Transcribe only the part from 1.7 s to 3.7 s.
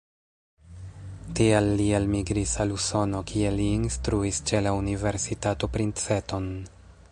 li elmigris al Usono, kie li